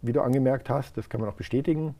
wie 0.00 0.12
du 0.12 0.22
angemerkt 0.22 0.70
hast. 0.70 0.96
Das 0.96 1.10
kann 1.10 1.20
man 1.20 1.28
auch 1.28 1.34
bestätigen. 1.34 1.94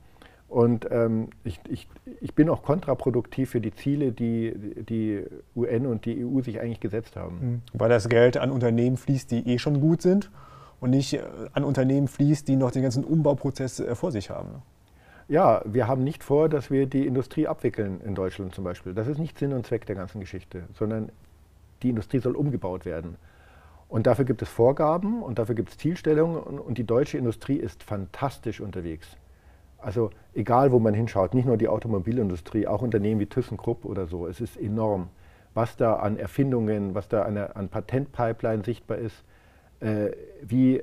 Und 0.47 0.87
ähm, 0.91 1.29
ich, 1.43 1.59
ich, 1.67 1.87
ich 2.21 2.33
bin 2.35 2.49
auch 2.49 2.63
kontraproduktiv 2.63 3.49
für 3.49 3.61
die 3.61 3.73
Ziele, 3.73 4.11
die 4.11 4.53
die 4.87 5.23
UN 5.55 5.87
und 5.87 6.05
die 6.05 6.23
EU 6.23 6.41
sich 6.41 6.61
eigentlich 6.61 6.79
gesetzt 6.79 7.15
haben. 7.15 7.39
Mhm. 7.41 7.61
Weil 7.73 7.89
das 7.89 8.07
Geld 8.09 8.37
an 8.37 8.51
Unternehmen 8.51 8.97
fließt, 8.97 9.31
die 9.31 9.47
eh 9.47 9.57
schon 9.57 9.81
gut 9.81 10.01
sind 10.01 10.29
und 10.79 10.91
nicht 10.91 11.13
äh, 11.13 11.21
an 11.53 11.63
Unternehmen 11.63 12.07
fließt, 12.07 12.47
die 12.47 12.55
noch 12.55 12.71
den 12.71 12.83
ganzen 12.83 13.03
Umbauprozess 13.03 13.79
äh, 13.79 13.95
vor 13.95 14.11
sich 14.11 14.29
haben. 14.29 14.61
Ja, 15.27 15.63
wir 15.65 15.87
haben 15.87 16.03
nicht 16.03 16.23
vor, 16.23 16.49
dass 16.49 16.69
wir 16.69 16.85
die 16.85 17.07
Industrie 17.07 17.47
abwickeln 17.47 17.99
in 18.05 18.13
Deutschland 18.13 18.53
zum 18.53 18.63
Beispiel. 18.63 18.93
Das 18.93 19.07
ist 19.07 19.17
nicht 19.17 19.39
Sinn 19.39 19.53
und 19.53 19.65
Zweck 19.65 19.87
der 19.87 19.95
ganzen 19.95 20.19
Geschichte, 20.19 20.63
sondern 20.75 21.09
die 21.81 21.89
Industrie 21.89 22.19
soll 22.19 22.35
umgebaut 22.35 22.85
werden. 22.85 23.15
Und 23.89 24.05
dafür 24.05 24.25
gibt 24.25 24.43
es 24.43 24.49
Vorgaben 24.49 25.23
und 25.23 25.39
dafür 25.39 25.55
gibt 25.55 25.69
es 25.69 25.77
Zielstellungen 25.77 26.59
und 26.59 26.77
die 26.77 26.83
deutsche 26.83 27.17
Industrie 27.17 27.55
ist 27.55 27.81
fantastisch 27.81 28.61
unterwegs. 28.61 29.17
Also 29.85 30.09
egal, 30.33 30.71
wo 30.71 30.79
man 30.79 30.95
hinschaut, 30.95 31.35
nicht 31.35 31.45
nur 31.45 31.57
die 31.57 31.67
Automobilindustrie, 31.67 32.65
auch 32.65 32.81
Unternehmen 32.81 33.19
wie 33.19 33.27
ThyssenKrupp 33.27 33.85
oder 33.85 34.07
so, 34.07 34.25
es 34.25 34.41
ist 34.41 34.57
enorm, 34.57 35.09
was 35.53 35.77
da 35.77 35.97
an 35.97 36.17
Erfindungen, 36.17 36.95
was 36.95 37.07
da 37.07 37.21
an, 37.21 37.37
an 37.37 37.69
Patentpipeline 37.69 38.63
sichtbar 38.63 38.97
ist, 38.97 39.23
äh, 39.81 40.09
wie 40.41 40.81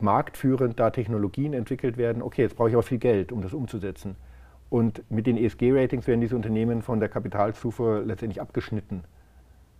marktführend 0.00 0.80
da 0.80 0.90
Technologien 0.90 1.52
entwickelt 1.52 1.98
werden. 1.98 2.20
Okay, 2.20 2.42
jetzt 2.42 2.56
brauche 2.56 2.70
ich 2.70 2.74
aber 2.74 2.82
viel 2.82 2.98
Geld, 2.98 3.30
um 3.30 3.42
das 3.42 3.54
umzusetzen. 3.54 4.16
Und 4.70 5.08
mit 5.08 5.28
den 5.28 5.36
ESG-Ratings 5.36 6.08
werden 6.08 6.20
diese 6.20 6.34
Unternehmen 6.34 6.82
von 6.82 6.98
der 6.98 7.08
Kapitalzufuhr 7.08 8.02
letztendlich 8.04 8.40
abgeschnitten. 8.40 9.04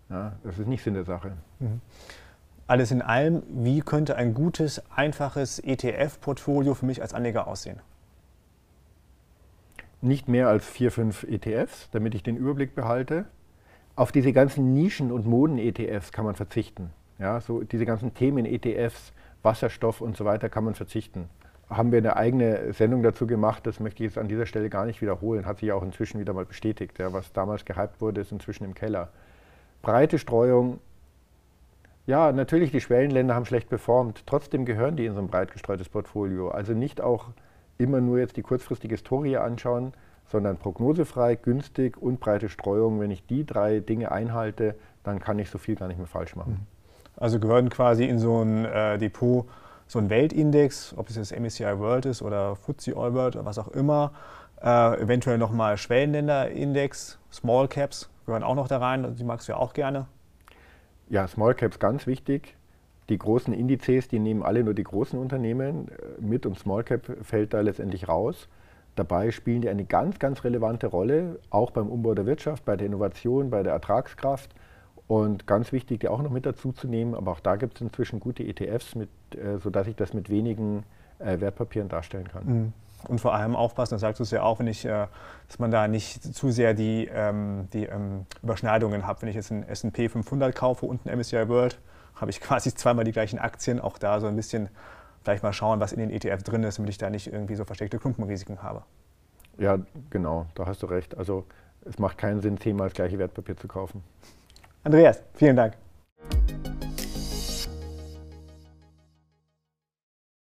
Ja, 0.08 0.34
das 0.44 0.56
ist 0.56 0.68
nicht 0.68 0.84
Sinn 0.84 0.94
der 0.94 1.04
Sache. 1.04 1.32
Mhm. 1.58 1.80
Alles 2.68 2.92
in 2.92 3.02
allem, 3.02 3.42
wie 3.48 3.80
könnte 3.80 4.14
ein 4.14 4.34
gutes, 4.34 4.80
einfaches 4.94 5.58
ETF-Portfolio 5.58 6.74
für 6.74 6.86
mich 6.86 7.02
als 7.02 7.12
Anleger 7.12 7.48
aussehen? 7.48 7.80
Nicht 10.02 10.28
mehr 10.28 10.48
als 10.48 10.68
vier, 10.68 10.90
fünf 10.90 11.24
ETFs, 11.24 11.88
damit 11.90 12.14
ich 12.14 12.22
den 12.22 12.36
Überblick 12.36 12.74
behalte. 12.74 13.26
Auf 13.96 14.12
diese 14.12 14.32
ganzen 14.32 14.74
Nischen- 14.74 15.12
und 15.12 15.26
Moden-ETFs 15.26 16.12
kann 16.12 16.24
man 16.24 16.34
verzichten. 16.34 16.90
Ja, 17.18 17.40
so 17.40 17.62
diese 17.62 17.84
ganzen 17.84 18.14
Themen-ETFs, 18.14 19.12
Wasserstoff 19.42 20.00
und 20.00 20.16
so 20.16 20.24
weiter 20.24 20.48
kann 20.48 20.64
man 20.64 20.74
verzichten. 20.74 21.28
Haben 21.68 21.92
wir 21.92 21.98
eine 21.98 22.16
eigene 22.16 22.72
Sendung 22.72 23.02
dazu 23.02 23.26
gemacht, 23.26 23.66
das 23.66 23.78
möchte 23.78 24.02
ich 24.02 24.10
jetzt 24.10 24.18
an 24.18 24.26
dieser 24.26 24.46
Stelle 24.46 24.70
gar 24.70 24.86
nicht 24.86 25.02
wiederholen, 25.02 25.46
hat 25.46 25.58
sich 25.58 25.70
auch 25.70 25.82
inzwischen 25.82 26.18
wieder 26.18 26.32
mal 26.32 26.46
bestätigt. 26.46 26.98
Ja, 26.98 27.12
was 27.12 27.32
damals 27.32 27.64
gehypt 27.64 28.00
wurde, 28.00 28.22
ist 28.22 28.32
inzwischen 28.32 28.64
im 28.64 28.74
Keller. 28.74 29.10
breite 29.82 30.18
Streuung. 30.18 30.80
Ja, 32.06 32.32
natürlich, 32.32 32.72
die 32.72 32.80
Schwellenländer 32.80 33.34
haben 33.34 33.44
schlecht 33.46 33.68
performt. 33.68 34.24
Trotzdem 34.26 34.64
gehören 34.64 34.96
die 34.96 35.06
in 35.06 35.14
so 35.14 35.20
ein 35.20 35.28
breit 35.28 35.52
gestreutes 35.52 35.88
Portfolio. 35.88 36.48
Also 36.48 36.72
nicht 36.72 37.00
auch 37.00 37.26
immer 37.80 38.00
nur 38.00 38.18
jetzt 38.18 38.36
die 38.36 38.42
kurzfristige 38.42 38.94
Historie 38.94 39.36
anschauen, 39.36 39.92
sondern 40.26 40.56
prognosefrei, 40.56 41.34
günstig 41.34 42.00
und 42.00 42.20
breite 42.20 42.48
Streuung. 42.48 43.00
Wenn 43.00 43.10
ich 43.10 43.26
die 43.26 43.44
drei 43.44 43.80
Dinge 43.80 44.12
einhalte, 44.12 44.76
dann 45.02 45.18
kann 45.18 45.38
ich 45.38 45.50
so 45.50 45.58
viel 45.58 45.74
gar 45.74 45.88
nicht 45.88 45.98
mehr 45.98 46.06
falsch 46.06 46.36
machen. 46.36 46.66
Also 47.16 47.40
gehören 47.40 47.68
quasi 47.68 48.04
in 48.04 48.18
so 48.18 48.42
ein 48.42 48.64
äh, 48.64 48.98
Depot 48.98 49.46
so 49.90 49.98
ein 49.98 50.08
Weltindex, 50.08 50.94
ob 50.96 51.08
es 51.08 51.16
jetzt 51.16 51.36
MSCI 51.36 51.78
World 51.80 52.06
ist 52.06 52.22
oder 52.22 52.54
FTSE 52.54 52.96
All 52.96 53.12
World 53.12 53.34
oder 53.34 53.44
was 53.44 53.58
auch 53.58 53.66
immer, 53.68 54.12
äh, 54.62 55.00
eventuell 55.00 55.36
nochmal 55.36 55.76
Schwellenländerindex, 55.76 57.18
Small 57.32 57.66
Caps 57.66 58.08
gehören 58.24 58.44
auch 58.44 58.54
noch 58.54 58.68
da 58.68 58.78
rein, 58.78 59.16
die 59.16 59.24
magst 59.24 59.48
du 59.48 59.52
ja 59.52 59.58
auch 59.58 59.72
gerne. 59.72 60.06
Ja, 61.08 61.26
Small 61.26 61.54
Caps 61.54 61.80
ganz 61.80 62.06
wichtig. 62.06 62.54
Die 63.10 63.18
großen 63.18 63.52
Indizes, 63.52 64.08
die 64.08 64.20
nehmen 64.20 64.42
alle 64.42 64.64
nur 64.64 64.72
die 64.72 64.84
großen 64.84 65.18
Unternehmen. 65.18 65.88
Mid- 66.20 66.46
und 66.46 66.58
Small 66.58 66.84
Cap 66.84 67.02
fällt 67.22 67.52
da 67.52 67.60
letztendlich 67.60 68.08
raus. 68.08 68.48
Dabei 68.94 69.30
spielen 69.30 69.62
die 69.62 69.68
eine 69.68 69.84
ganz, 69.84 70.18
ganz 70.18 70.44
relevante 70.44 70.86
Rolle, 70.86 71.40
auch 71.50 71.70
beim 71.70 71.88
Umbau 71.88 72.14
der 72.14 72.26
Wirtschaft, 72.26 72.64
bei 72.64 72.76
der 72.76 72.86
Innovation, 72.86 73.50
bei 73.50 73.62
der 73.62 73.72
Ertragskraft. 73.72 74.50
Und 75.06 75.46
ganz 75.48 75.72
wichtig, 75.72 76.00
die 76.00 76.08
auch 76.08 76.22
noch 76.22 76.30
mit 76.30 76.46
dazu 76.46 76.70
zu 76.70 76.86
nehmen, 76.86 77.14
aber 77.16 77.32
auch 77.32 77.40
da 77.40 77.56
gibt 77.56 77.76
es 77.76 77.80
inzwischen 77.80 78.20
gute 78.20 78.44
ETFs, 78.44 78.94
mit, 78.94 79.08
äh, 79.34 79.58
sodass 79.58 79.88
ich 79.88 79.96
das 79.96 80.14
mit 80.14 80.30
wenigen 80.30 80.84
äh, 81.18 81.40
Wertpapieren 81.40 81.88
darstellen 81.88 82.28
kann. 82.28 82.44
Mhm. 82.46 82.72
Und 83.08 83.20
vor 83.20 83.34
allem 83.34 83.56
aufpassen, 83.56 83.94
das 83.94 84.02
sagst 84.02 84.20
du 84.20 84.22
es 84.22 84.30
ja 84.30 84.42
auch, 84.42 84.60
wenn 84.60 84.66
ich, 84.66 84.84
äh, 84.84 85.06
dass 85.48 85.58
man 85.58 85.70
da 85.70 85.88
nicht 85.88 86.22
zu 86.22 86.50
sehr 86.50 86.74
die, 86.74 87.08
ähm, 87.12 87.66
die 87.72 87.86
ähm, 87.86 88.26
Überschneidungen 88.42 89.06
hat. 89.06 89.22
Wenn 89.22 89.28
ich 89.28 89.34
jetzt 89.34 89.50
einen 89.50 89.64
S&P 89.64 90.08
500 90.08 90.54
kaufe 90.54 90.86
und 90.86 91.06
einen 91.06 91.18
MSCI 91.18 91.48
World, 91.48 91.78
habe 92.14 92.30
ich 92.30 92.40
quasi 92.40 92.74
zweimal 92.74 93.04
die 93.04 93.12
gleichen 93.12 93.38
Aktien. 93.38 93.80
Auch 93.80 93.98
da 93.98 94.20
so 94.20 94.26
ein 94.26 94.36
bisschen 94.36 94.68
vielleicht 95.22 95.42
mal 95.42 95.52
schauen, 95.52 95.80
was 95.80 95.92
in 95.92 96.00
den 96.00 96.10
ETF 96.10 96.42
drin 96.42 96.62
ist, 96.62 96.78
damit 96.78 96.90
ich 96.90 96.98
da 96.98 97.10
nicht 97.10 97.32
irgendwie 97.32 97.54
so 97.54 97.64
versteckte 97.64 97.98
Klumpenrisiken 97.98 98.62
habe. 98.62 98.82
Ja, 99.58 99.78
genau, 100.08 100.46
da 100.54 100.66
hast 100.66 100.82
du 100.82 100.86
recht. 100.86 101.16
Also 101.16 101.44
es 101.84 101.98
macht 101.98 102.18
keinen 102.18 102.40
Sinn, 102.40 102.58
zehnmal 102.58 102.88
das 102.88 102.94
gleiche 102.94 103.18
Wertpapier 103.18 103.56
zu 103.56 103.68
kaufen. 103.68 104.02
Andreas, 104.84 105.22
vielen 105.34 105.56
Dank. 105.56 105.74